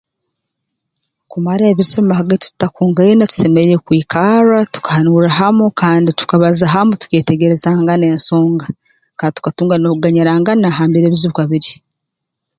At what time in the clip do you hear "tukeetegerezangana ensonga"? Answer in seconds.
7.01-8.67